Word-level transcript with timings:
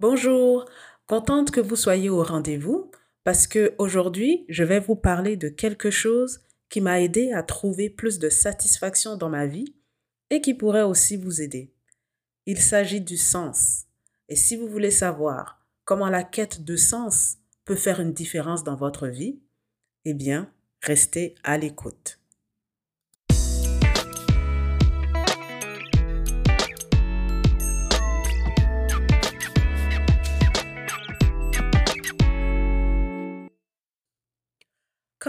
Bonjour, 0.00 0.64
contente 1.08 1.50
que 1.50 1.60
vous 1.60 1.74
soyez 1.74 2.08
au 2.08 2.22
rendez-vous 2.22 2.92
parce 3.24 3.48
que 3.48 3.74
aujourd'hui, 3.78 4.44
je 4.48 4.62
vais 4.62 4.78
vous 4.78 4.94
parler 4.94 5.36
de 5.36 5.48
quelque 5.48 5.90
chose 5.90 6.38
qui 6.68 6.80
m'a 6.80 7.00
aidé 7.00 7.32
à 7.32 7.42
trouver 7.42 7.90
plus 7.90 8.20
de 8.20 8.28
satisfaction 8.28 9.16
dans 9.16 9.28
ma 9.28 9.48
vie 9.48 9.74
et 10.30 10.40
qui 10.40 10.54
pourrait 10.54 10.82
aussi 10.82 11.16
vous 11.16 11.42
aider. 11.42 11.74
Il 12.46 12.60
s'agit 12.60 13.00
du 13.00 13.16
sens. 13.16 13.86
Et 14.28 14.36
si 14.36 14.54
vous 14.54 14.68
voulez 14.68 14.92
savoir 14.92 15.66
comment 15.84 16.10
la 16.10 16.22
quête 16.22 16.62
de 16.62 16.76
sens 16.76 17.38
peut 17.64 17.74
faire 17.74 17.98
une 17.98 18.12
différence 18.12 18.62
dans 18.62 18.76
votre 18.76 19.08
vie, 19.08 19.40
eh 20.04 20.14
bien, 20.14 20.48
restez 20.80 21.34
à 21.42 21.58
l'écoute. 21.58 22.17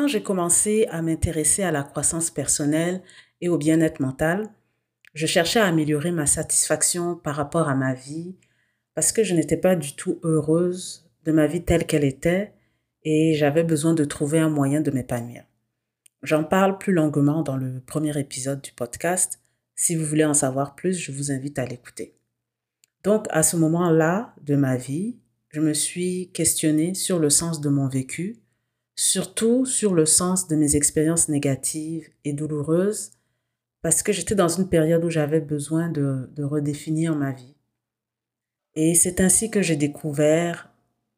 J'ai 0.09 0.23
commencé 0.23 0.85
à 0.89 1.01
m'intéresser 1.01 1.63
à 1.63 1.71
la 1.71 1.83
croissance 1.83 2.29
personnelle 2.29 3.01
et 3.41 3.49
au 3.49 3.57
bien-être 3.57 4.01
mental, 4.01 4.49
je 5.13 5.25
cherchais 5.25 5.59
à 5.59 5.65
améliorer 5.65 6.11
ma 6.11 6.25
satisfaction 6.25 7.15
par 7.15 7.35
rapport 7.35 7.69
à 7.69 7.75
ma 7.75 7.93
vie 7.93 8.35
parce 8.95 9.11
que 9.11 9.23
je 9.23 9.33
n'étais 9.33 9.57
pas 9.57 9.75
du 9.75 9.95
tout 9.95 10.19
heureuse 10.23 11.09
de 11.25 11.31
ma 11.31 11.47
vie 11.47 11.63
telle 11.63 11.85
qu'elle 11.85 12.03
était 12.03 12.53
et 13.03 13.33
j'avais 13.35 13.63
besoin 13.63 13.93
de 13.93 14.03
trouver 14.03 14.39
un 14.39 14.49
moyen 14.49 14.81
de 14.81 14.91
m'épanouir. 14.91 15.43
J'en 16.21 16.43
parle 16.43 16.77
plus 16.77 16.91
longuement 16.91 17.43
dans 17.43 17.55
le 17.55 17.79
premier 17.79 18.17
épisode 18.19 18.61
du 18.61 18.73
podcast. 18.73 19.39
Si 19.75 19.95
vous 19.95 20.05
voulez 20.05 20.25
en 20.25 20.33
savoir 20.33 20.75
plus, 20.75 20.97
je 20.99 21.13
vous 21.13 21.31
invite 21.31 21.57
à 21.59 21.65
l'écouter. 21.65 22.13
Donc, 23.05 23.27
à 23.29 23.41
ce 23.43 23.55
moment-là 23.55 24.35
de 24.43 24.57
ma 24.57 24.75
vie, 24.75 25.17
je 25.47 25.61
me 25.61 25.73
suis 25.73 26.29
questionnée 26.33 26.93
sur 26.93 27.19
le 27.19 27.29
sens 27.29 27.61
de 27.61 27.69
mon 27.69 27.87
vécu 27.87 28.41
surtout 28.99 29.65
sur 29.65 29.93
le 29.93 30.05
sens 30.05 30.49
de 30.49 30.57
mes 30.57 30.75
expériences 30.75 31.29
négatives 31.29 32.09
et 32.25 32.33
douloureuses, 32.33 33.11
parce 33.81 34.03
que 34.03 34.11
j'étais 34.11 34.35
dans 34.35 34.49
une 34.49 34.67
période 34.67 35.05
où 35.05 35.09
j'avais 35.09 35.39
besoin 35.39 35.87
de, 35.87 36.27
redéfinir 36.37 37.15
ma 37.15 37.31
vie. 37.31 37.55
Et 38.75 38.95
c'est 38.95 39.21
ainsi 39.21 39.49
que 39.49 39.61
j'ai 39.61 39.77
découvert 39.77 40.69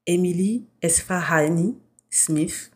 Emily 0.06 0.68
Esfahani 0.84 1.76
Smith, 2.12 2.70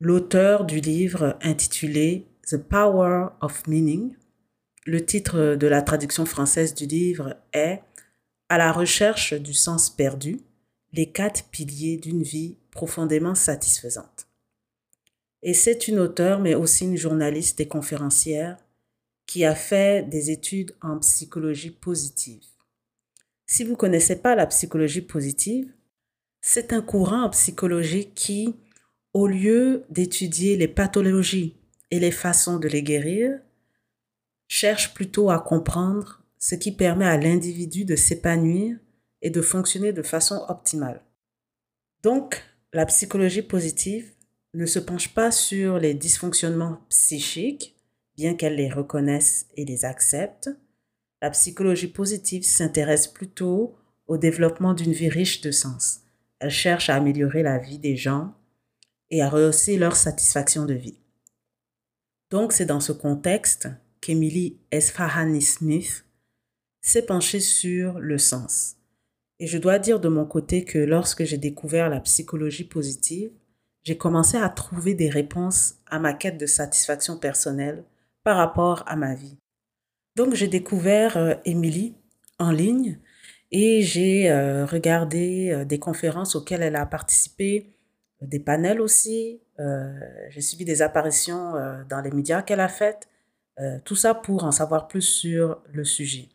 l'auteur 0.00 0.64
du 0.64 0.80
livre 0.80 1.38
intitulé 1.40 2.26
The 2.48 2.56
Power 2.56 3.28
of 3.42 3.64
Meaning. 3.68 4.16
Le 4.86 5.06
titre 5.06 5.54
de 5.54 5.66
la 5.68 5.82
traduction 5.82 6.26
française 6.26 6.74
du 6.74 6.86
livre 6.86 7.36
est 7.52 7.80
À 8.48 8.58
la 8.58 8.72
recherche 8.72 9.34
du 9.34 9.54
sens 9.54 9.88
perdu 9.88 10.40
les 10.92 11.10
quatre 11.10 11.44
piliers 11.50 11.96
d'une 11.96 12.24
vie 12.24 12.56
profondément 12.74 13.34
satisfaisante. 13.34 14.26
Et 15.42 15.54
c'est 15.54 15.88
une 15.88 15.98
auteure, 15.98 16.40
mais 16.40 16.54
aussi 16.54 16.84
une 16.84 16.96
journaliste 16.96 17.60
et 17.60 17.68
conférencière 17.68 18.58
qui 19.26 19.44
a 19.44 19.54
fait 19.54 20.08
des 20.08 20.30
études 20.30 20.74
en 20.82 20.98
psychologie 20.98 21.70
positive. 21.70 22.44
Si 23.46 23.64
vous 23.64 23.72
ne 23.72 23.76
connaissez 23.76 24.16
pas 24.16 24.34
la 24.34 24.46
psychologie 24.46 25.02
positive, 25.02 25.72
c'est 26.40 26.72
un 26.72 26.82
courant 26.82 27.24
en 27.24 27.30
psychologie 27.30 28.10
qui, 28.14 28.56
au 29.12 29.26
lieu 29.26 29.84
d'étudier 29.88 30.56
les 30.56 30.68
pathologies 30.68 31.56
et 31.90 32.00
les 32.00 32.10
façons 32.10 32.58
de 32.58 32.68
les 32.68 32.82
guérir, 32.82 33.38
cherche 34.48 34.94
plutôt 34.94 35.30
à 35.30 35.38
comprendre 35.40 36.22
ce 36.38 36.54
qui 36.54 36.72
permet 36.72 37.06
à 37.06 37.16
l'individu 37.16 37.84
de 37.84 37.96
s'épanouir 37.96 38.76
et 39.22 39.30
de 39.30 39.40
fonctionner 39.40 39.92
de 39.92 40.02
façon 40.02 40.44
optimale. 40.48 41.02
Donc, 42.02 42.42
la 42.74 42.86
psychologie 42.86 43.42
positive 43.42 44.10
ne 44.52 44.66
se 44.66 44.80
penche 44.80 45.14
pas 45.14 45.30
sur 45.30 45.78
les 45.78 45.94
dysfonctionnements 45.94 46.80
psychiques, 46.88 47.76
bien 48.16 48.34
qu'elle 48.34 48.56
les 48.56 48.68
reconnaisse 48.68 49.46
et 49.56 49.64
les 49.64 49.84
accepte. 49.84 50.50
La 51.22 51.30
psychologie 51.30 51.86
positive 51.86 52.42
s'intéresse 52.42 53.06
plutôt 53.06 53.76
au 54.08 54.18
développement 54.18 54.74
d'une 54.74 54.92
vie 54.92 55.08
riche 55.08 55.40
de 55.40 55.52
sens. 55.52 56.00
Elle 56.40 56.50
cherche 56.50 56.90
à 56.90 56.96
améliorer 56.96 57.44
la 57.44 57.58
vie 57.58 57.78
des 57.78 57.96
gens 57.96 58.34
et 59.08 59.22
à 59.22 59.28
rehausser 59.28 59.76
leur 59.76 59.94
satisfaction 59.94 60.64
de 60.64 60.74
vie. 60.74 60.98
Donc, 62.30 62.52
c'est 62.52 62.66
dans 62.66 62.80
ce 62.80 62.92
contexte 62.92 63.68
qu'Emily 64.00 64.58
Esfahani 64.72 65.42
Smith 65.42 66.04
s'est 66.80 67.06
penchée 67.06 67.40
sur 67.40 68.00
le 68.00 68.18
sens. 68.18 68.76
Et 69.44 69.46
je 69.46 69.58
dois 69.58 69.78
dire 69.78 70.00
de 70.00 70.08
mon 70.08 70.24
côté 70.24 70.64
que 70.64 70.78
lorsque 70.78 71.24
j'ai 71.24 71.36
découvert 71.36 71.90
la 71.90 72.00
psychologie 72.00 72.64
positive, 72.64 73.30
j'ai 73.82 73.98
commencé 73.98 74.38
à 74.38 74.48
trouver 74.48 74.94
des 74.94 75.10
réponses 75.10 75.74
à 75.84 75.98
ma 75.98 76.14
quête 76.14 76.38
de 76.38 76.46
satisfaction 76.46 77.18
personnelle 77.18 77.84
par 78.22 78.38
rapport 78.38 78.84
à 78.86 78.96
ma 78.96 79.14
vie. 79.14 79.36
Donc 80.16 80.32
j'ai 80.32 80.48
découvert 80.48 81.18
euh, 81.18 81.34
Émilie 81.44 81.94
en 82.38 82.52
ligne 82.52 82.98
et 83.52 83.82
j'ai 83.82 84.30
euh, 84.30 84.64
regardé 84.64 85.50
euh, 85.50 85.66
des 85.66 85.78
conférences 85.78 86.36
auxquelles 86.36 86.62
elle 86.62 86.76
a 86.76 86.86
participé, 86.86 87.76
des 88.22 88.40
panels 88.40 88.80
aussi. 88.80 89.42
j'ai 90.30 90.40
suivi 90.40 90.64
des 90.64 90.80
apparitions 90.80 91.52
dans 91.90 92.00
les 92.00 92.12
médias 92.12 92.40
qu'elle 92.40 92.60
a 92.60 92.68
faites. 92.68 93.08
tout 93.84 93.96
ça 93.96 94.14
pour 94.14 94.44
en 94.44 94.52
savoir 94.52 94.88
plus 94.88 95.02
sur 95.02 95.60
le 95.70 95.84
sujet. 95.84 96.30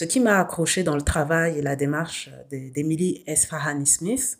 Ce 0.00 0.06
qui 0.06 0.18
m'a 0.20 0.40
accroché 0.40 0.82
dans 0.82 0.96
le 0.96 1.02
travail 1.02 1.58
et 1.58 1.60
la 1.60 1.76
démarche 1.76 2.30
d'Emily 2.50 3.22
Esfahani 3.26 3.84
Smith, 3.84 4.38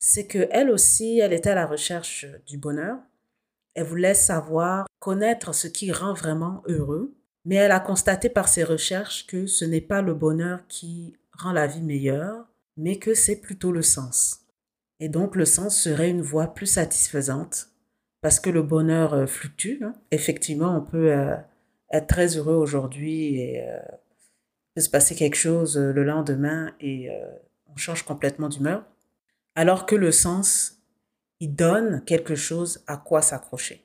c'est 0.00 0.26
qu'elle 0.26 0.68
aussi, 0.68 1.20
elle 1.20 1.32
était 1.32 1.50
à 1.50 1.54
la 1.54 1.68
recherche 1.68 2.26
du 2.44 2.58
bonheur. 2.58 2.98
Elle 3.76 3.86
voulait 3.86 4.14
savoir, 4.14 4.88
connaître 4.98 5.54
ce 5.54 5.68
qui 5.68 5.92
rend 5.92 6.12
vraiment 6.12 6.64
heureux, 6.66 7.14
mais 7.44 7.54
elle 7.54 7.70
a 7.70 7.78
constaté 7.78 8.28
par 8.28 8.48
ses 8.48 8.64
recherches 8.64 9.28
que 9.28 9.46
ce 9.46 9.64
n'est 9.64 9.80
pas 9.80 10.02
le 10.02 10.12
bonheur 10.12 10.66
qui 10.66 11.16
rend 11.38 11.52
la 11.52 11.68
vie 11.68 11.82
meilleure, 11.82 12.48
mais 12.76 12.98
que 12.98 13.14
c'est 13.14 13.40
plutôt 13.40 13.70
le 13.70 13.82
sens. 13.82 14.40
Et 14.98 15.08
donc 15.08 15.36
le 15.36 15.44
sens 15.44 15.80
serait 15.80 16.10
une 16.10 16.20
voie 16.20 16.52
plus 16.52 16.66
satisfaisante, 16.66 17.68
parce 18.22 18.40
que 18.40 18.50
le 18.50 18.64
bonheur 18.64 19.14
euh, 19.14 19.26
fluctue. 19.26 19.84
Hein. 19.84 19.94
Effectivement, 20.10 20.76
on 20.76 20.80
peut 20.80 21.12
euh, 21.12 21.36
être 21.92 22.08
très 22.08 22.36
heureux 22.36 22.56
aujourd'hui 22.56 23.36
et 23.36 23.62
euh, 23.68 23.78
peut 24.74 24.80
se 24.80 24.90
passer 24.90 25.14
quelque 25.14 25.36
chose 25.36 25.76
euh, 25.76 25.92
le 25.92 26.04
lendemain 26.04 26.74
et 26.80 27.10
euh, 27.10 27.30
on 27.66 27.76
change 27.76 28.02
complètement 28.02 28.48
d'humeur. 28.48 28.84
Alors 29.54 29.86
que 29.86 29.96
le 29.96 30.12
sens, 30.12 30.78
il 31.40 31.54
donne 31.54 32.04
quelque 32.04 32.34
chose 32.34 32.84
à 32.86 32.96
quoi 32.96 33.22
s'accrocher. 33.22 33.84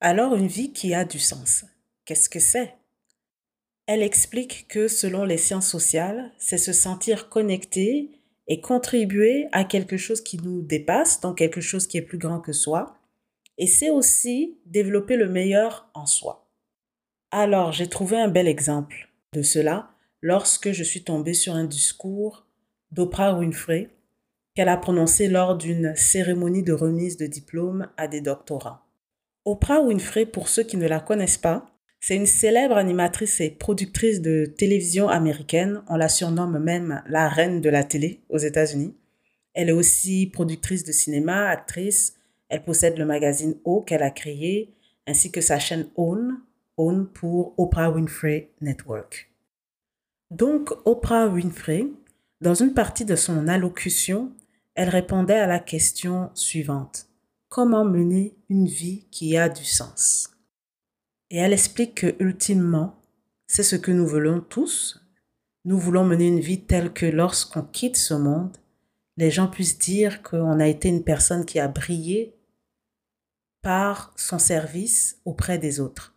Alors 0.00 0.34
une 0.34 0.46
vie 0.46 0.72
qui 0.72 0.94
a 0.94 1.04
du 1.04 1.18
sens, 1.18 1.64
qu'est-ce 2.04 2.28
que 2.28 2.40
c'est? 2.40 2.74
Elle 3.86 4.02
explique 4.02 4.68
que 4.68 4.86
selon 4.86 5.24
les 5.24 5.38
sciences 5.38 5.68
sociales, 5.68 6.32
c'est 6.38 6.58
se 6.58 6.72
sentir 6.72 7.28
connecté 7.28 8.10
et 8.46 8.60
contribuer 8.60 9.48
à 9.52 9.64
quelque 9.64 9.96
chose 9.96 10.20
qui 10.20 10.38
nous 10.38 10.62
dépasse, 10.62 11.20
donc 11.20 11.38
quelque 11.38 11.60
chose 11.60 11.86
qui 11.86 11.98
est 11.98 12.02
plus 12.02 12.18
grand 12.18 12.40
que 12.40 12.52
soi. 12.52 12.96
Et 13.56 13.66
c'est 13.66 13.90
aussi 13.90 14.58
développer 14.66 15.16
le 15.16 15.28
meilleur 15.28 15.90
en 15.94 16.06
soi. 16.06 16.48
Alors, 17.30 17.72
j'ai 17.72 17.88
trouvé 17.88 18.18
un 18.18 18.28
bel 18.28 18.46
exemple 18.46 19.07
de 19.32 19.42
cela 19.42 19.90
lorsque 20.22 20.72
je 20.72 20.82
suis 20.82 21.04
tombée 21.04 21.34
sur 21.34 21.54
un 21.54 21.64
discours 21.64 22.46
d'Oprah 22.92 23.38
Winfrey 23.38 23.90
qu'elle 24.54 24.68
a 24.68 24.76
prononcé 24.76 25.28
lors 25.28 25.56
d'une 25.56 25.94
cérémonie 25.94 26.62
de 26.62 26.72
remise 26.72 27.16
de 27.16 27.26
diplôme 27.26 27.88
à 27.96 28.08
des 28.08 28.20
doctorats. 28.20 28.86
Oprah 29.44 29.80
Winfrey, 29.80 30.26
pour 30.26 30.48
ceux 30.48 30.64
qui 30.64 30.76
ne 30.76 30.88
la 30.88 31.00
connaissent 31.00 31.38
pas, 31.38 31.70
c'est 32.00 32.16
une 32.16 32.26
célèbre 32.26 32.76
animatrice 32.76 33.40
et 33.40 33.50
productrice 33.50 34.20
de 34.20 34.46
télévision 34.46 35.08
américaine. 35.08 35.82
On 35.88 35.96
la 35.96 36.08
surnomme 36.08 36.58
même 36.58 37.02
la 37.08 37.28
reine 37.28 37.60
de 37.60 37.70
la 37.70 37.84
télé 37.84 38.20
aux 38.28 38.38
États-Unis. 38.38 38.94
Elle 39.54 39.68
est 39.68 39.72
aussi 39.72 40.26
productrice 40.26 40.84
de 40.84 40.92
cinéma, 40.92 41.48
actrice. 41.48 42.14
Elle 42.48 42.64
possède 42.64 42.98
le 42.98 43.04
magazine 43.04 43.56
O 43.64 43.82
qu'elle 43.82 44.02
a 44.02 44.10
créé, 44.10 44.74
ainsi 45.06 45.32
que 45.32 45.40
sa 45.40 45.58
chaîne 45.58 45.88
Own, 45.96 46.40
pour 47.12 47.58
Oprah 47.58 47.90
Winfrey 47.90 48.52
Network. 48.60 49.32
Donc, 50.30 50.70
Oprah 50.84 51.26
Winfrey, 51.26 51.88
dans 52.40 52.54
une 52.54 52.72
partie 52.72 53.04
de 53.04 53.16
son 53.16 53.48
allocution, 53.48 54.32
elle 54.74 54.88
répondait 54.88 55.38
à 55.38 55.48
la 55.48 55.58
question 55.58 56.30
suivante. 56.34 57.08
Comment 57.48 57.84
mener 57.84 58.36
une 58.48 58.66
vie 58.66 59.06
qui 59.10 59.36
a 59.36 59.48
du 59.48 59.64
sens? 59.64 60.30
Et 61.30 61.38
elle 61.38 61.52
explique 61.52 61.96
que, 61.96 62.14
ultimement, 62.20 62.94
c'est 63.48 63.64
ce 63.64 63.76
que 63.76 63.90
nous 63.90 64.06
voulons 64.06 64.40
tous. 64.40 65.04
Nous 65.64 65.78
voulons 65.78 66.04
mener 66.04 66.28
une 66.28 66.40
vie 66.40 66.64
telle 66.64 66.92
que 66.92 67.06
lorsqu'on 67.06 67.62
quitte 67.62 67.96
ce 67.96 68.14
monde, 68.14 68.56
les 69.16 69.32
gens 69.32 69.48
puissent 69.48 69.78
dire 69.78 70.22
qu'on 70.22 70.60
a 70.60 70.68
été 70.68 70.88
une 70.88 71.02
personne 71.02 71.44
qui 71.44 71.58
a 71.58 71.66
brillé 71.66 72.36
par 73.62 74.12
son 74.16 74.38
service 74.38 75.20
auprès 75.24 75.58
des 75.58 75.80
autres. 75.80 76.14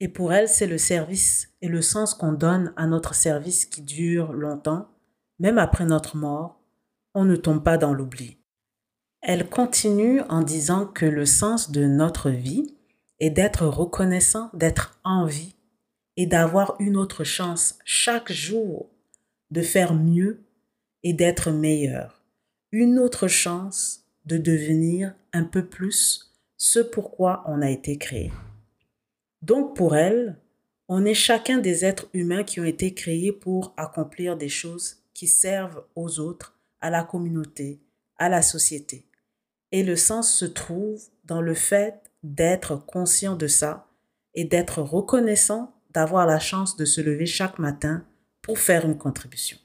Et 0.00 0.08
pour 0.08 0.32
elle, 0.32 0.48
c'est 0.48 0.66
le 0.66 0.78
service 0.78 1.48
et 1.62 1.68
le 1.68 1.82
sens 1.82 2.14
qu'on 2.14 2.32
donne 2.32 2.72
à 2.76 2.86
notre 2.86 3.14
service 3.14 3.64
qui 3.64 3.82
dure 3.82 4.32
longtemps, 4.32 4.88
même 5.38 5.58
après 5.58 5.86
notre 5.86 6.16
mort, 6.16 6.60
on 7.14 7.24
ne 7.24 7.36
tombe 7.36 7.62
pas 7.62 7.78
dans 7.78 7.94
l'oubli. 7.94 8.38
Elle 9.22 9.48
continue 9.48 10.20
en 10.28 10.42
disant 10.42 10.86
que 10.86 11.06
le 11.06 11.24
sens 11.24 11.70
de 11.70 11.86
notre 11.86 12.30
vie 12.30 12.74
est 13.18 13.30
d'être 13.30 13.66
reconnaissant, 13.66 14.50
d'être 14.52 14.98
en 15.02 15.24
vie 15.24 15.56
et 16.16 16.26
d'avoir 16.26 16.76
une 16.78 16.96
autre 16.96 17.24
chance 17.24 17.78
chaque 17.84 18.30
jour 18.30 18.90
de 19.50 19.62
faire 19.62 19.94
mieux 19.94 20.44
et 21.02 21.12
d'être 21.12 21.50
meilleur. 21.50 22.22
Une 22.72 22.98
autre 22.98 23.28
chance 23.28 24.04
de 24.26 24.38
devenir 24.38 25.14
un 25.32 25.44
peu 25.44 25.64
plus 25.64 26.34
ce 26.56 26.80
pourquoi 26.80 27.44
on 27.46 27.62
a 27.62 27.70
été 27.70 27.96
créé. 27.96 28.32
Donc 29.46 29.76
pour 29.76 29.94
elle, 29.94 30.36
on 30.88 31.04
est 31.04 31.14
chacun 31.14 31.58
des 31.58 31.84
êtres 31.84 32.08
humains 32.14 32.42
qui 32.42 32.58
ont 32.60 32.64
été 32.64 32.94
créés 32.94 33.30
pour 33.30 33.74
accomplir 33.76 34.36
des 34.36 34.48
choses 34.48 34.96
qui 35.14 35.28
servent 35.28 35.84
aux 35.94 36.18
autres, 36.18 36.58
à 36.80 36.90
la 36.90 37.04
communauté, 37.04 37.80
à 38.18 38.28
la 38.28 38.42
société. 38.42 39.06
Et 39.70 39.84
le 39.84 39.94
sens 39.94 40.32
se 40.32 40.46
trouve 40.46 41.00
dans 41.24 41.40
le 41.40 41.54
fait 41.54 41.94
d'être 42.24 42.74
conscient 42.74 43.36
de 43.36 43.46
ça 43.46 43.86
et 44.34 44.44
d'être 44.44 44.82
reconnaissant 44.82 45.72
d'avoir 45.90 46.26
la 46.26 46.40
chance 46.40 46.76
de 46.76 46.84
se 46.84 47.00
lever 47.00 47.26
chaque 47.26 47.60
matin 47.60 48.04
pour 48.42 48.58
faire 48.58 48.84
une 48.84 48.98
contribution. 48.98 49.58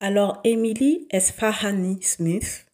Alors, 0.00 0.40
Emily 0.42 1.06
Esfahani 1.10 2.02
Smith 2.02 2.67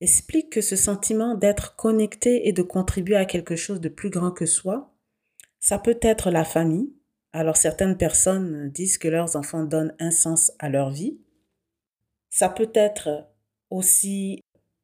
explique 0.00 0.50
que 0.50 0.60
ce 0.60 0.76
sentiment 0.76 1.34
d'être 1.34 1.76
connecté 1.76 2.48
et 2.48 2.52
de 2.52 2.62
contribuer 2.62 3.16
à 3.16 3.26
quelque 3.26 3.56
chose 3.56 3.80
de 3.80 3.88
plus 3.88 4.10
grand 4.10 4.30
que 4.30 4.46
soi, 4.46 4.92
ça 5.58 5.78
peut 5.78 5.98
être 6.00 6.30
la 6.30 6.44
famille. 6.44 6.92
Alors, 7.32 7.56
certaines 7.56 7.96
personnes 7.96 8.70
disent 8.70 8.98
que 8.98 9.08
leurs 9.08 9.36
enfants 9.36 9.64
donnent 9.64 9.94
un 10.00 10.10
sens 10.10 10.52
à 10.58 10.68
leur 10.68 10.90
vie. 10.90 11.20
Ça 12.30 12.48
peut 12.48 12.70
être 12.74 13.28
aussi 13.68 14.42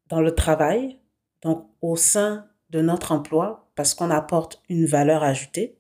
dans 0.09 0.21
le 0.21 0.35
travail, 0.35 1.01
donc 1.43 1.69
au 1.81 1.97
sein 1.97 2.49
de 2.71 2.81
notre 2.81 3.13
emploi, 3.13 3.71
parce 3.75 3.95
qu'on 3.95 4.11
apporte 4.11 4.63
une 4.69 4.87
valeur 4.87 5.23
ajoutée. 5.23 5.79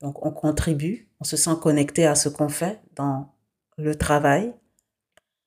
Donc, 0.00 0.24
on 0.24 0.32
contribue, 0.32 1.10
on 1.20 1.24
se 1.24 1.36
sent 1.36 1.56
connecté 1.60 2.06
à 2.06 2.14
ce 2.14 2.28
qu'on 2.28 2.48
fait 2.48 2.80
dans 2.94 3.34
le 3.76 3.94
travail. 3.94 4.54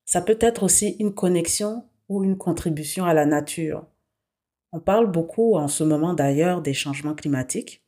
Ça 0.05 0.21
peut 0.21 0.37
être 0.39 0.63
aussi 0.63 0.95
une 0.99 1.13
connexion 1.13 1.85
ou 2.11 2.25
une 2.25 2.37
contribution 2.37 3.05
à 3.05 3.13
la 3.13 3.25
nature. 3.25 3.85
On 4.73 4.81
parle 4.81 5.09
beaucoup 5.09 5.55
en 5.55 5.69
ce 5.69 5.85
moment 5.85 6.13
d'ailleurs 6.13 6.61
des 6.61 6.73
changements 6.73 7.15
climatiques. 7.15 7.85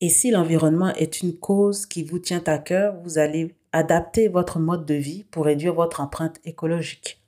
Et 0.00 0.08
si 0.08 0.32
l'environnement 0.32 0.92
est 0.94 1.22
une 1.22 1.38
cause 1.38 1.86
qui 1.86 2.02
vous 2.02 2.18
tient 2.18 2.42
à 2.46 2.58
cœur, 2.58 3.00
vous 3.04 3.18
allez 3.18 3.54
adapter 3.70 4.26
votre 4.26 4.58
mode 4.58 4.86
de 4.86 4.94
vie 4.94 5.22
pour 5.22 5.44
réduire 5.44 5.74
votre 5.74 6.00
empreinte 6.00 6.40
écologique. 6.44 7.22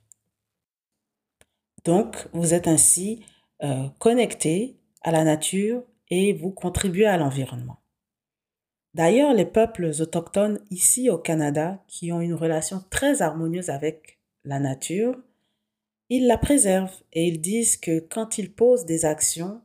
Donc, 1.85 2.27
vous 2.33 2.53
êtes 2.53 2.67
ainsi 2.67 3.25
euh, 3.63 3.87
connecté 3.99 4.75
à 5.01 5.11
la 5.11 5.23
nature 5.23 5.83
et 6.09 6.33
vous 6.33 6.51
contribuez 6.51 7.05
à 7.05 7.17
l'environnement. 7.17 7.77
D'ailleurs, 8.93 9.33
les 9.33 9.45
peuples 9.45 9.91
autochtones 10.01 10.59
ici 10.71 11.09
au 11.09 11.17
Canada, 11.17 11.81
qui 11.87 12.11
ont 12.11 12.19
une 12.19 12.33
relation 12.33 12.83
très 12.89 13.21
harmonieuse 13.21 13.69
avec 13.69 14.19
la 14.43 14.59
nature, 14.59 15.15
ils 16.09 16.27
la 16.27 16.37
préservent 16.37 17.01
et 17.11 17.27
ils 17.27 17.41
disent 17.41 17.77
que 17.77 17.99
quand 17.99 18.37
ils 18.37 18.53
posent 18.53 18.85
des 18.85 19.05
actions, 19.05 19.61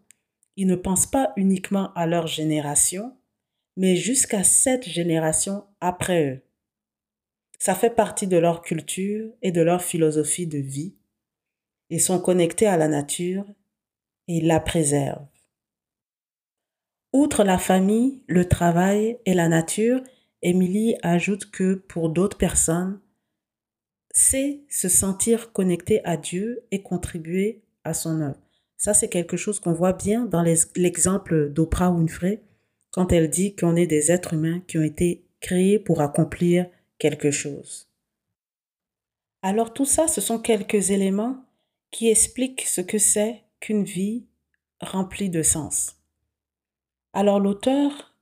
ils 0.57 0.67
ne 0.67 0.77
pensent 0.77 1.07
pas 1.07 1.33
uniquement 1.37 1.93
à 1.95 2.07
leur 2.07 2.27
génération, 2.27 3.17
mais 3.77 3.97
jusqu'à 3.97 4.45
sept 4.45 4.89
générations 4.89 5.65
après 5.81 6.29
eux. 6.29 6.43
Ça 7.59 7.75
fait 7.75 7.91
partie 7.91 8.27
de 8.27 8.37
leur 8.37 8.63
culture 8.63 9.31
et 9.43 9.53
de 9.53 9.61
leur 9.61 9.83
philosophie 9.83 10.47
de 10.47 10.59
vie. 10.59 10.95
Ils 11.91 12.01
sont 12.01 12.21
connectés 12.21 12.67
à 12.67 12.77
la 12.77 12.89
nature 12.89 13.45
et 14.29 14.39
ils 14.39 14.47
la 14.47 14.61
préservent. 14.61 15.27
Outre 17.13 17.43
la 17.43 17.59
famille, 17.59 18.23
le 18.27 18.47
travail 18.47 19.19
et 19.25 19.35
la 19.35 19.49
nature, 19.49 20.03
Émilie 20.43 20.97
ajoute 21.03 21.51
que 21.51 21.75
pour 21.75 22.11
d'autres 22.11 22.37
personnes, 22.37 23.01
c'est 24.19 24.63
se 24.69 24.89
sentir 24.89 25.53
connecté 25.53 26.05
à 26.05 26.17
Dieu 26.17 26.65
et 26.73 26.83
contribuer 26.83 27.63
à 27.85 27.95
son 27.95 28.21
œuvre. 28.21 28.41
Ça, 28.77 28.93
c'est 28.93 29.09
quelque 29.09 29.37
chose 29.37 29.61
qu'on 29.61 29.73
voit 29.73 29.93
bien 29.93 30.25
dans 30.25 30.43
l'exemple 30.75 31.51
d'Oprah 31.51 31.93
Winfrey 31.93 32.43
quand 32.91 33.13
elle 33.13 33.31
dit 33.31 33.55
qu'on 33.55 33.77
est 33.77 33.87
des 33.87 34.11
êtres 34.11 34.35
humains 34.35 34.61
qui 34.67 34.77
ont 34.77 34.83
été 34.83 35.25
créés 35.39 35.79
pour 35.79 36.01
accomplir 36.01 36.67
quelque 36.99 37.31
chose. 37.31 37.87
Alors 39.43 39.73
tout 39.73 39.85
ça, 39.85 40.09
ce 40.09 40.21
sont 40.21 40.41
quelques 40.41 40.91
éléments 40.91 41.45
qui 41.93 42.09
expliquent 42.09 42.63
ce 42.63 42.81
que 42.81 42.99
c'est 42.99 43.45
qu'une 43.61 43.85
vie 43.85 44.27
remplie 44.81 45.31
de 45.31 45.45
sens. 45.45 45.95
Alors 47.13 47.39
l'auteur, 47.39 48.17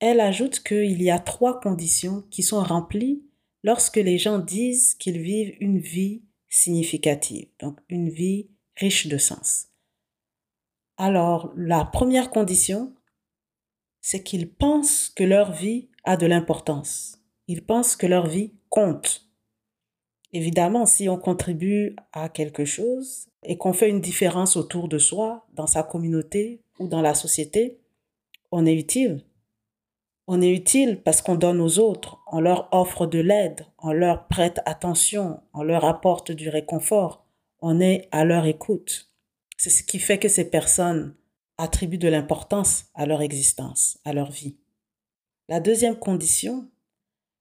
elle 0.00 0.18
ajoute 0.18 0.58
qu'il 0.64 1.00
y 1.00 1.10
a 1.10 1.20
trois 1.20 1.60
conditions 1.60 2.24
qui 2.32 2.42
sont 2.42 2.64
remplies 2.64 3.22
lorsque 3.66 3.96
les 3.96 4.16
gens 4.16 4.38
disent 4.38 4.94
qu'ils 4.94 5.20
vivent 5.20 5.56
une 5.58 5.80
vie 5.80 6.22
significative, 6.48 7.48
donc 7.58 7.80
une 7.88 8.08
vie 8.08 8.48
riche 8.76 9.08
de 9.08 9.18
sens. 9.18 9.66
Alors, 10.96 11.52
la 11.56 11.84
première 11.84 12.30
condition, 12.30 12.94
c'est 14.00 14.22
qu'ils 14.22 14.48
pensent 14.48 15.08
que 15.08 15.24
leur 15.24 15.50
vie 15.50 15.88
a 16.04 16.16
de 16.16 16.26
l'importance. 16.26 17.18
Ils 17.48 17.66
pensent 17.66 17.96
que 17.96 18.06
leur 18.06 18.28
vie 18.28 18.54
compte. 18.68 19.28
Évidemment, 20.32 20.86
si 20.86 21.08
on 21.08 21.18
contribue 21.18 21.96
à 22.12 22.28
quelque 22.28 22.64
chose 22.64 23.26
et 23.42 23.58
qu'on 23.58 23.72
fait 23.72 23.90
une 23.90 24.00
différence 24.00 24.56
autour 24.56 24.86
de 24.86 24.98
soi, 24.98 25.44
dans 25.54 25.66
sa 25.66 25.82
communauté 25.82 26.62
ou 26.78 26.86
dans 26.86 27.02
la 27.02 27.14
société, 27.14 27.80
on 28.52 28.64
est 28.64 28.76
utile. 28.76 29.24
On 30.28 30.40
est 30.40 30.50
utile 30.50 31.00
parce 31.04 31.22
qu'on 31.22 31.36
donne 31.36 31.60
aux 31.60 31.78
autres, 31.78 32.18
on 32.32 32.40
leur 32.40 32.68
offre 32.72 33.06
de 33.06 33.20
l'aide, 33.20 33.66
on 33.78 33.92
leur 33.92 34.26
prête 34.26 34.60
attention, 34.66 35.40
on 35.54 35.62
leur 35.62 35.84
apporte 35.84 36.32
du 36.32 36.48
réconfort, 36.48 37.24
on 37.60 37.80
est 37.80 38.08
à 38.10 38.24
leur 38.24 38.46
écoute. 38.46 39.12
C'est 39.56 39.70
ce 39.70 39.84
qui 39.84 40.00
fait 40.00 40.18
que 40.18 40.28
ces 40.28 40.50
personnes 40.50 41.14
attribuent 41.58 41.98
de 41.98 42.08
l'importance 42.08 42.86
à 42.94 43.06
leur 43.06 43.22
existence, 43.22 43.98
à 44.04 44.12
leur 44.12 44.30
vie. 44.30 44.56
La 45.48 45.60
deuxième 45.60 45.96
condition, 45.96 46.68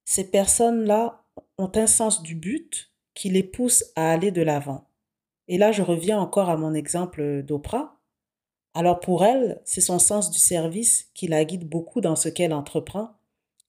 ces 0.06 0.30
personnes-là 0.30 1.24
ont 1.58 1.72
un 1.76 1.88
sens 1.88 2.22
du 2.22 2.36
but 2.36 2.92
qui 3.16 3.30
les 3.30 3.44
pousse 3.44 3.86
à 3.96 4.12
aller 4.12 4.30
de 4.32 4.44
l'avant. 4.44 4.88
Et 5.48 5.58
là, 5.58 5.72
je 5.72 5.82
reviens 5.82 6.20
encore 6.20 6.50
à 6.50 6.58
mon 6.58 6.74
exemple 6.74 7.42
d'Oprah. 7.44 7.95
Alors 8.76 9.00
pour 9.00 9.24
elle, 9.24 9.62
c'est 9.64 9.80
son 9.80 10.00
sens 10.00 10.30
du 10.32 10.38
service 10.38 11.10
qui 11.14 11.28
la 11.28 11.46
guide 11.46 11.64
beaucoup 11.64 12.02
dans 12.02 12.18
ce 12.18 12.28
qu'elle 12.28 12.54
entreprend 12.54 13.12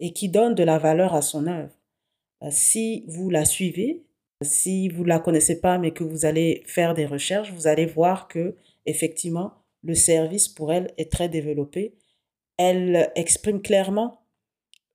et 0.00 0.12
qui 0.12 0.28
donne 0.28 0.56
de 0.56 0.64
la 0.64 0.78
valeur 0.78 1.14
à 1.14 1.22
son 1.22 1.46
œuvre. 1.46 1.72
Euh, 2.42 2.48
si 2.50 3.04
vous 3.06 3.30
la 3.30 3.44
suivez, 3.44 4.04
si 4.42 4.88
vous 4.88 5.04
la 5.04 5.20
connaissez 5.20 5.60
pas 5.60 5.78
mais 5.78 5.92
que 5.92 6.02
vous 6.02 6.24
allez 6.24 6.64
faire 6.66 6.92
des 6.92 7.06
recherches, 7.06 7.52
vous 7.52 7.68
allez 7.68 7.86
voir 7.86 8.26
que 8.26 8.56
effectivement 8.84 9.52
le 9.84 9.94
service 9.94 10.48
pour 10.48 10.72
elle 10.72 10.92
est 10.98 11.12
très 11.12 11.28
développé. 11.28 11.94
Elle 12.58 13.12
exprime 13.14 13.62
clairement 13.62 14.22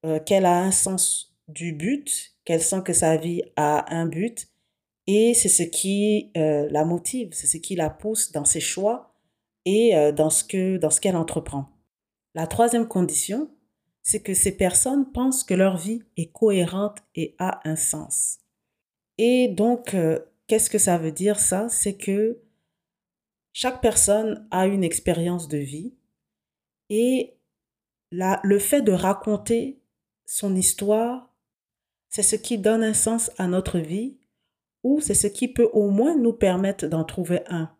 euh, 0.05 0.19
qu'elle 0.19 0.45
a 0.45 0.61
un 0.61 0.71
sens 0.71 1.33
du 1.47 1.71
but, 1.71 2.35
qu'elle 2.43 2.61
sent 2.61 2.81
que 2.83 2.93
sa 2.93 3.15
vie 3.15 3.43
a 3.55 3.95
un 3.95 4.07
but 4.07 4.49
et 5.07 5.33
c'est 5.33 5.49
ce 5.49 5.63
qui 5.63 6.31
euh, 6.35 6.67
la 6.69 6.83
motive, 6.83 7.29
c'est 7.31 7.47
ce 7.47 7.57
qui 7.57 7.75
la 7.75 7.89
pousse 7.89 8.33
dans 8.33 8.45
ses 8.45 8.59
choix 8.59 9.10
et 9.65 9.95
euh, 9.95 10.11
dans 10.11 10.29
ce 10.29 10.43
que 10.43 10.77
dans 10.77 10.89
ce 10.89 11.01
qu'elle 11.01 11.15
entreprend. 11.15 11.69
La 12.33 12.47
troisième 12.47 12.87
condition, 12.87 13.49
c'est 14.03 14.21
que 14.21 14.33
ces 14.33 14.55
personnes 14.55 15.11
pensent 15.11 15.43
que 15.43 15.53
leur 15.53 15.77
vie 15.77 16.03
est 16.17 16.31
cohérente 16.31 16.99
et 17.15 17.35
a 17.39 17.59
un 17.67 17.75
sens. 17.75 18.39
Et 19.17 19.47
donc, 19.47 19.93
euh, 19.93 20.19
qu'est-ce 20.47 20.69
que 20.69 20.77
ça 20.77 20.97
veut 20.97 21.11
dire 21.11 21.39
ça? 21.39 21.69
C'est 21.69 21.97
que 21.97 22.41
chaque 23.53 23.81
personne 23.81 24.47
a 24.49 24.65
une 24.65 24.83
expérience 24.83 25.47
de 25.47 25.57
vie 25.57 25.93
et 26.89 27.37
la, 28.11 28.39
le 28.43 28.59
fait 28.59 28.81
de 28.81 28.91
raconter 28.91 29.81
son 30.25 30.55
histoire, 30.55 31.33
c'est 32.09 32.23
ce 32.23 32.35
qui 32.35 32.57
donne 32.57 32.83
un 32.83 32.93
sens 32.93 33.31
à 33.37 33.47
notre 33.47 33.79
vie 33.79 34.17
ou 34.83 34.99
c'est 35.01 35.13
ce 35.13 35.27
qui 35.27 35.47
peut 35.47 35.69
au 35.73 35.89
moins 35.89 36.15
nous 36.15 36.33
permettre 36.33 36.87
d'en 36.87 37.03
trouver 37.03 37.41
un. 37.47 37.75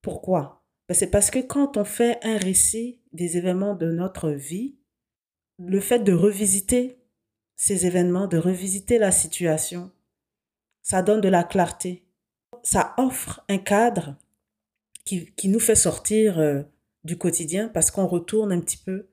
Pourquoi? 0.00 0.61
C'est 0.94 1.10
parce 1.10 1.30
que 1.30 1.38
quand 1.38 1.76
on 1.76 1.84
fait 1.84 2.18
un 2.22 2.36
récit 2.36 3.00
des 3.12 3.36
événements 3.36 3.74
de 3.74 3.90
notre 3.90 4.30
vie, 4.30 4.76
le 5.58 5.80
fait 5.80 6.00
de 6.00 6.12
revisiter 6.12 6.98
ces 7.56 7.86
événements, 7.86 8.26
de 8.26 8.38
revisiter 8.38 8.98
la 8.98 9.12
situation, 9.12 9.92
ça 10.82 11.02
donne 11.02 11.20
de 11.20 11.28
la 11.28 11.44
clarté. 11.44 12.04
Ça 12.62 12.94
offre 12.98 13.44
un 13.48 13.58
cadre 13.58 14.16
qui, 15.04 15.32
nous 15.44 15.60
fait 15.60 15.74
sortir 15.74 16.38
euh, 16.38 16.62
du 17.04 17.18
quotidien 17.18 17.68
parce 17.68 17.90
qu'on 17.90 18.06
retourne 18.06 18.52
un 18.52 18.60
petit 18.60 18.76
peu 18.76 19.08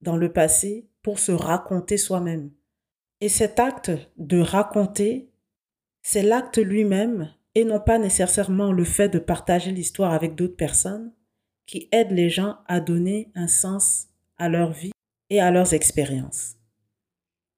dans 0.00 0.16
le 0.16 0.32
passé 0.32 0.88
pour 1.02 1.18
se 1.18 1.32
raconter 1.32 1.96
soi-même. 1.96 2.50
Et 3.20 3.28
cet 3.28 3.60
acte 3.60 3.90
de 4.16 4.40
raconter, 4.40 5.30
c'est 6.02 6.22
l'acte 6.22 6.58
lui-même 6.58 7.32
et 7.54 7.64
non 7.64 7.80
pas 7.80 7.98
nécessairement 7.98 8.72
le 8.72 8.84
fait 8.84 9.08
de 9.08 9.18
partager 9.18 9.72
l'histoire 9.72 10.12
avec 10.12 10.34
d'autres 10.34 10.56
personnes 10.56 11.12
qui 11.66 11.88
aide 11.92 12.12
les 12.12 12.30
gens 12.30 12.58
à 12.66 12.80
donner 12.80 13.30
un 13.34 13.48
sens 13.48 14.08
à 14.38 14.48
leur 14.48 14.72
vie 14.72 14.92
et 15.30 15.40
à 15.40 15.50
leurs 15.50 15.74
expériences. 15.74 16.56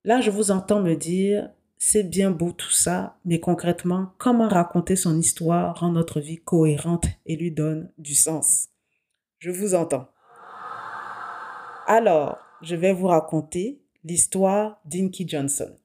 Là, 0.05 0.21
je 0.21 0.31
vous 0.31 0.51
entends 0.51 0.81
me 0.81 0.95
dire, 0.95 1.51
c'est 1.77 2.03
bien 2.03 2.31
beau 2.31 2.53
tout 2.53 2.71
ça, 2.71 3.19
mais 3.25 3.41
concrètement, 3.41 4.15
comment 4.19 4.49
raconter 4.49 4.97
son 4.97 5.19
histoire 5.19 5.79
rend 5.79 5.93
notre 5.93 6.21
vie 6.21 6.39
cohérente 6.39 7.07
et 7.27 7.37
lui 7.37 7.53
donne 7.53 7.91
du 7.99 8.15
sens? 8.15 8.69
Je 9.39 9.51
vous 9.51 9.75
entends. 9.75 10.09
Alors, 11.87 12.39
je 12.63 12.75
vais 12.75 12.93
vous 12.93 13.07
raconter 13.07 13.81
l'histoire 14.05 14.81
d'Inky 14.85 15.29
Johnson. 15.29 15.77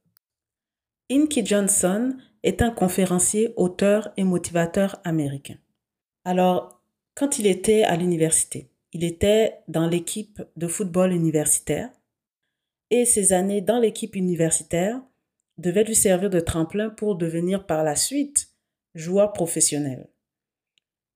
Inky 1.12 1.46
Johnson 1.46 2.18
est 2.44 2.62
un 2.62 2.72
conférencier, 2.72 3.53
auteur 3.56 4.10
et 4.18 4.24
motivateur 4.24 5.00
américain. 5.03 5.58
Alors, 6.25 6.83
quand 7.15 7.39
il 7.39 7.48
était 7.48 7.84
à 7.84 7.96
l'université, 7.96 8.70
il 8.91 9.03
était 9.03 9.60
dans 9.67 9.88
l'équipe 9.88 10.41
de 10.55 10.67
football 10.67 11.12
universitaire 11.12 11.89
et 12.89 13.05
ses 13.05 13.34
années 13.34 13.62
dans 13.62 13.79
l'équipe 13.79 14.15
universitaire 14.15 15.01
devaient 15.58 15.84
lui 15.84 15.96
servir 15.96 16.29
de 16.29 16.39
tremplin 16.39 16.89
pour 16.89 17.15
devenir 17.15 17.65
par 17.65 17.84
la 17.84 17.96
suite 17.96 18.50
joueur 18.96 19.34
professionnel. 19.34 20.10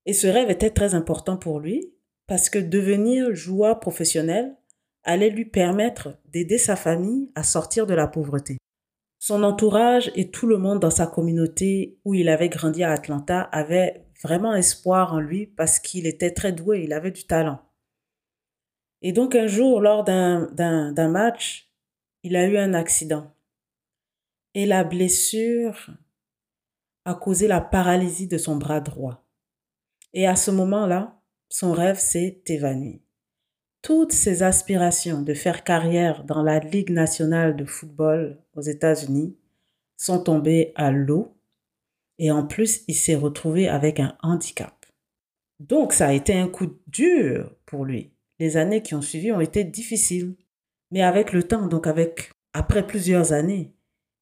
Et 0.06 0.14
ce 0.14 0.28
rêve 0.28 0.50
était 0.50 0.70
très 0.70 0.96
important 0.96 1.38
pour 1.38 1.60
lui 1.60 1.94
parce 2.28 2.50
que 2.50 2.60
devenir 2.60 3.34
joueur 3.36 3.80
professionnel 3.80 4.56
allait 5.04 5.30
lui 5.30 5.46
permettre 5.46 6.18
d'aider 6.26 6.58
sa 6.58 6.76
famille 6.76 7.32
à 7.36 7.44
sortir 7.44 7.88
de 7.88 7.94
la 7.94 8.08
pauvreté. 8.08 8.58
Son 9.20 9.44
entourage 9.44 10.12
et 10.16 10.30
tout 10.30 10.48
le 10.48 10.58
monde 10.58 10.80
dans 10.80 10.92
sa 10.92 11.08
communauté 11.08 11.98
où 12.06 12.14
il 12.14 12.30
avait 12.30 12.50
grandi 12.50 12.84
à 12.84 12.92
Atlanta 12.92 13.42
avaient 13.42 14.07
vraiment 14.24 14.56
espoir 14.56 15.14
en 15.14 15.20
lui 15.20 15.46
parce 15.46 15.80
qu'il 15.80 16.06
était 16.08 16.32
très 16.32 16.52
doué, 16.52 16.84
il 16.84 16.94
avait 16.94 17.12
du 17.12 17.26
talent. 17.26 17.62
Et 19.02 19.12
donc 19.12 19.36
un 19.36 19.48
jour, 19.48 19.80
lors 19.80 20.04
d'un 20.04 21.10
match, 21.10 21.72
il 22.24 22.36
a 22.36 22.48
eu 22.48 22.58
un 22.58 22.74
accident. 22.74 23.34
Et 24.54 24.66
la 24.66 24.84
blessure 24.84 25.92
a 27.06 27.14
causé 27.14 27.48
la 27.48 27.62
paralysie 27.62 28.28
de 28.28 28.38
son 28.38 28.58
bras 28.58 28.82
droit. 28.82 29.24
Et 30.14 30.28
à 30.28 30.36
ce 30.36 30.52
moment-là, 30.52 31.22
son 31.50 31.72
rêve 31.72 32.00
s'est 32.00 32.42
évanoui. 32.48 33.02
Toutes 33.82 34.12
ses 34.12 34.44
aspirations 34.44 35.22
de 35.22 35.34
faire 35.34 35.64
carrière 35.64 36.24
dans 36.24 36.42
la 36.42 36.60
Ligue 36.60 36.90
nationale 36.90 37.56
de 37.56 37.66
football 37.66 38.44
aux 38.56 38.62
États-Unis 38.62 39.38
sont 39.96 40.22
tombées 40.22 40.74
à 40.76 40.92
l'eau 40.92 41.37
et 42.20 42.32
en 42.32 42.46
plus, 42.46 42.84
il 42.88 42.96
s'est 42.96 43.16
retrouvé 43.16 43.68
avec 43.68 44.00
un 44.00 44.18
handicap. 44.22 44.86
Donc, 45.60 45.94
ça 45.94 46.08
a 46.08 46.14
été 46.14 46.34
un 46.34 46.48
coup 46.48 46.68
dur 46.88 47.56
pour 47.66 47.86
lui. 47.86 48.12
Les 48.40 48.58
années 48.58 48.82
qui 48.82 48.96
ont 48.96 49.02
suivi 49.02 49.32
ont 49.32 49.42
été 49.42 49.64
difficiles. 49.64 50.36
Mais 50.92 51.02
avec 51.02 51.34
le 51.34 51.44
temps, 51.44 51.68
donc 51.68 51.88
avec, 51.88 52.32
après 52.54 52.86
plusieurs 52.86 53.34
années, 53.34 53.74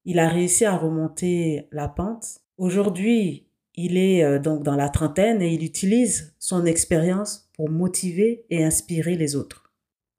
il 0.05 0.19
a 0.19 0.29
réussi 0.29 0.65
à 0.65 0.75
remonter 0.75 1.67
la 1.71 1.87
pente. 1.87 2.39
Aujourd'hui, 2.57 3.47
il 3.75 3.97
est 3.97 4.23
euh, 4.23 4.39
donc 4.39 4.63
dans 4.63 4.75
la 4.75 4.89
trentaine 4.89 5.41
et 5.41 5.53
il 5.53 5.63
utilise 5.63 6.33
son 6.39 6.65
expérience 6.65 7.49
pour 7.53 7.69
motiver 7.69 8.45
et 8.49 8.63
inspirer 8.63 9.15
les 9.15 9.35
autres. 9.35 9.73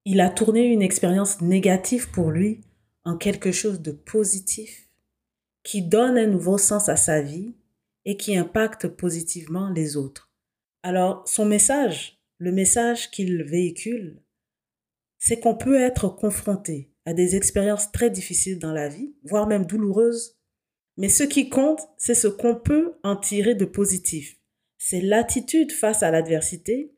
Il 0.05 0.21
a 0.21 0.31
tourné 0.31 0.67
une 0.67 0.83
expérience 0.83 1.41
négative 1.41 2.11
pour 2.11 2.31
lui 2.31 2.61
en 3.05 3.17
quelque 3.17 3.51
chose 3.51 3.81
de 3.81 3.93
positif 3.93 4.89
qui 5.63 5.83
donne 5.83 6.19
un 6.19 6.27
nouveau 6.27 6.59
sens 6.59 6.89
à 6.89 6.97
sa 6.97 7.21
vie 7.21 7.55
et 8.07 8.17
qui 8.17 8.37
impacte 8.37 8.89
positivement 8.89 9.69
les 9.69 9.99
autres. 9.99 10.33
Alors, 10.83 11.29
son 11.29 11.45
message, 11.45 12.23
le 12.39 12.53
message 12.53 13.11
qu'il 13.11 13.43
véhicule, 13.43 14.23
c'est 15.19 15.41
qu'on 15.41 15.57
peut 15.57 15.81
être 15.81 16.09
confronté 16.09 16.93
à 17.05 17.13
des 17.13 17.37
expériences 17.37 17.93
très 17.93 18.09
difficiles 18.09 18.59
dans 18.59 18.73
la 18.73 18.89
vie, 18.89 19.15
voire 19.25 19.47
même 19.47 19.67
douloureuses, 19.67 20.39
mais 20.97 21.09
ce 21.09 21.25
qui 21.25 21.51
compte, 21.51 21.81
c'est 21.99 22.15
ce 22.15 22.29
qu'on 22.29 22.55
peut 22.55 22.95
en 23.03 23.17
tirer 23.17 23.55
de 23.55 23.65
positif. 23.65 24.39
C'est 24.79 25.01
l'attitude 25.01 25.73
face 25.73 26.03
à 26.03 26.11
l'adversité 26.11 26.95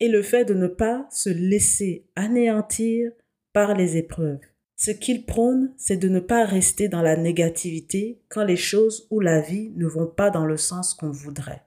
et 0.00 0.08
le 0.08 0.22
fait 0.22 0.44
de 0.44 0.54
ne 0.54 0.66
pas 0.66 1.06
se 1.10 1.30
laisser 1.30 2.08
anéantir 2.16 3.10
par 3.52 3.74
les 3.74 3.96
épreuves. 3.96 4.40
Ce 4.80 4.92
qu'il 4.92 5.26
prône, 5.26 5.74
c'est 5.76 5.96
de 5.96 6.08
ne 6.08 6.20
pas 6.20 6.44
rester 6.44 6.88
dans 6.88 7.02
la 7.02 7.16
négativité 7.16 8.22
quand 8.28 8.44
les 8.44 8.56
choses 8.56 9.08
ou 9.10 9.18
la 9.18 9.40
vie 9.40 9.72
ne 9.74 9.86
vont 9.86 10.06
pas 10.06 10.30
dans 10.30 10.46
le 10.46 10.56
sens 10.56 10.94
qu'on 10.94 11.10
voudrait. 11.10 11.64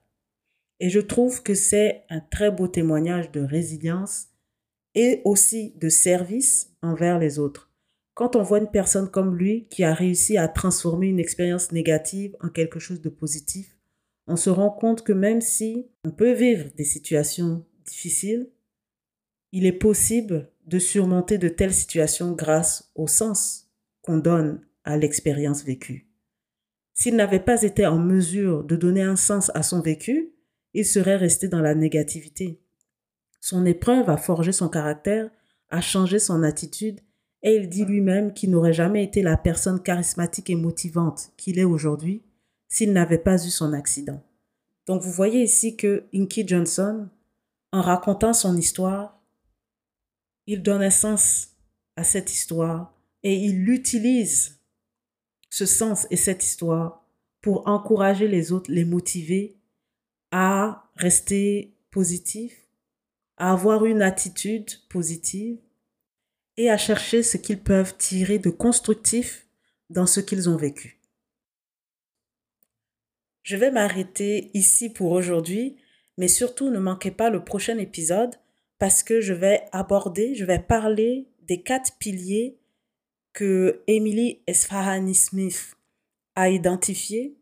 Et 0.79 0.89
je 0.89 1.01
trouve 1.01 1.43
que 1.43 1.53
c'est 1.53 2.05
un 2.09 2.21
très 2.21 2.51
beau 2.51 2.69
témoignage 2.69 3.29
de 3.31 3.41
résilience 3.41 4.29
et 4.95 5.21
aussi 5.25 5.73
de 5.77 5.89
service 5.89 6.73
envers 6.81 7.19
les 7.19 7.37
autres. 7.37 7.69
Quand 8.13 8.37
on 8.37 8.43
voit 8.43 8.59
une 8.59 8.71
personne 8.71 9.11
comme 9.11 9.35
lui 9.35 9.67
qui 9.69 9.83
a 9.83 9.93
réussi 9.93 10.37
à 10.37 10.47
transformer 10.47 11.07
une 11.07 11.19
expérience 11.19 11.73
négative 11.73 12.35
en 12.39 12.47
quelque 12.47 12.79
chose 12.79 13.01
de 13.01 13.09
positif, 13.09 13.77
on 14.25 14.37
se 14.37 14.49
rend 14.49 14.69
compte 14.69 15.03
que 15.03 15.13
même 15.13 15.41
si 15.41 15.87
on 16.05 16.11
peut 16.11 16.31
vivre 16.31 16.69
des 16.77 16.85
situations 16.85 17.65
difficiles, 17.85 18.49
il 19.51 19.65
est 19.65 19.73
possible 19.73 20.50
de 20.71 20.79
surmonter 20.79 21.37
de 21.37 21.49
telles 21.49 21.73
situations 21.73 22.31
grâce 22.31 22.89
au 22.95 23.05
sens 23.05 23.67
qu'on 24.01 24.17
donne 24.17 24.61
à 24.85 24.97
l'expérience 24.97 25.65
vécue. 25.65 26.07
S'il 26.93 27.17
n'avait 27.17 27.41
pas 27.41 27.61
été 27.63 27.85
en 27.85 27.99
mesure 27.99 28.63
de 28.63 28.77
donner 28.77 29.01
un 29.01 29.17
sens 29.17 29.51
à 29.53 29.63
son 29.63 29.81
vécu, 29.81 30.31
il 30.73 30.85
serait 30.85 31.17
resté 31.17 31.49
dans 31.49 31.59
la 31.59 31.75
négativité. 31.75 32.61
Son 33.41 33.65
épreuve 33.65 34.09
a 34.09 34.15
forgé 34.15 34.53
son 34.53 34.69
caractère, 34.69 35.29
a 35.69 35.81
changé 35.81 36.19
son 36.19 36.41
attitude, 36.41 37.01
et 37.43 37.55
il 37.55 37.67
dit 37.67 37.83
lui-même 37.83 38.33
qu'il 38.33 38.51
n'aurait 38.51 38.71
jamais 38.71 39.03
été 39.03 39.21
la 39.23 39.35
personne 39.35 39.83
charismatique 39.83 40.49
et 40.49 40.55
motivante 40.55 41.31
qu'il 41.35 41.59
est 41.59 41.65
aujourd'hui 41.65 42.23
s'il 42.69 42.93
n'avait 42.93 43.17
pas 43.17 43.45
eu 43.45 43.49
son 43.49 43.73
accident. 43.73 44.23
Donc 44.87 45.01
vous 45.01 45.11
voyez 45.11 45.43
ici 45.43 45.75
que 45.75 46.05
Inky 46.13 46.47
Johnson, 46.47 47.09
en 47.73 47.81
racontant 47.81 48.33
son 48.33 48.55
histoire, 48.55 49.20
il 50.51 50.61
donne 50.61 50.83
un 50.83 50.89
sens 50.89 51.51
à 51.95 52.03
cette 52.03 52.33
histoire 52.33 52.93
et 53.23 53.33
il 53.33 53.69
utilise 53.69 54.59
ce 55.49 55.65
sens 55.65 56.07
et 56.11 56.17
cette 56.17 56.43
histoire 56.43 57.07
pour 57.39 57.69
encourager 57.69 58.27
les 58.27 58.51
autres, 58.51 58.69
les 58.69 58.83
motiver 58.83 59.55
à 60.31 60.91
rester 60.95 61.73
positifs, 61.89 62.67
à 63.37 63.53
avoir 63.53 63.85
une 63.85 64.01
attitude 64.01 64.69
positive 64.89 65.57
et 66.57 66.69
à 66.69 66.77
chercher 66.77 67.23
ce 67.23 67.37
qu'ils 67.37 67.61
peuvent 67.61 67.95
tirer 67.95 68.37
de 68.37 68.49
constructif 68.49 69.47
dans 69.89 70.05
ce 70.05 70.19
qu'ils 70.19 70.49
ont 70.49 70.57
vécu. 70.57 70.99
Je 73.43 73.55
vais 73.55 73.71
m'arrêter 73.71 74.51
ici 74.53 74.89
pour 74.89 75.11
aujourd'hui, 75.11 75.77
mais 76.17 76.27
surtout 76.27 76.69
ne 76.69 76.79
manquez 76.79 77.11
pas 77.11 77.29
le 77.29 77.41
prochain 77.41 77.77
épisode 77.77 78.35
parce 78.81 79.03
que 79.03 79.21
je 79.21 79.33
vais 79.33 79.67
aborder, 79.73 80.33
je 80.33 80.43
vais 80.43 80.57
parler 80.57 81.27
des 81.43 81.61
quatre 81.61 81.99
piliers 81.99 82.57
que 83.31 83.83
Emily 83.85 84.41
Esfahani 84.47 85.13
Smith 85.13 85.75
a 86.33 86.49
identifiés, 86.49 87.37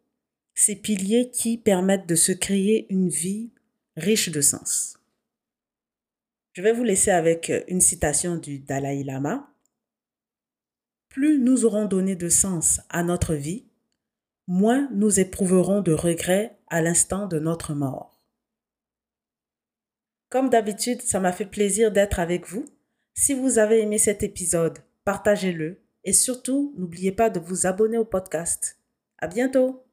ces 0.54 0.76
piliers 0.76 1.32
qui 1.32 1.58
permettent 1.58 2.10
de 2.10 2.16
se 2.16 2.34
créer 2.34 2.88
une 2.90 3.08
vie 3.08 3.52
riche 3.96 4.30
de 4.30 4.42
sens. 4.42 5.00
Je 6.52 6.62
vais 6.62 6.74
vous 6.74 6.84
laisser 6.84 7.12
avec 7.12 7.50
une 7.70 7.80
citation 7.80 8.36
du 8.36 8.60
Dalai 8.60 9.06
Lama. 9.06 9.50
Plus 11.08 11.40
nous 11.40 11.64
aurons 11.64 11.86
donné 11.86 12.18
de 12.18 12.28
sens 12.28 12.82
à 12.90 13.02
notre 13.02 13.34
vie, 13.34 13.64
moins 14.48 14.90
nous 14.92 15.22
éprouverons 15.22 15.80
de 15.80 15.94
regrets 15.94 16.58
à 16.68 16.82
l'instant 16.82 17.28
de 17.28 17.40
notre 17.40 17.74
mort. 17.74 18.19
Comme 20.30 20.50
d'habitude, 20.50 21.02
ça 21.02 21.20
m'a 21.20 21.32
fait 21.32 21.46
plaisir 21.46 21.92
d'être 21.92 22.20
avec 22.20 22.48
vous. 22.48 22.66
Si 23.16 23.34
vous 23.34 23.58
avez 23.58 23.82
aimé 23.82 23.98
cet 23.98 24.24
épisode, 24.24 24.80
partagez-le 25.04 25.82
et 26.04 26.14
surtout, 26.14 26.74
n'oubliez 26.78 27.12
pas 27.12 27.30
de 27.30 27.40
vous 27.40 27.66
abonner 27.66 27.98
au 27.98 28.06
podcast. 28.06 28.80
À 29.18 29.28
bientôt! 29.28 29.84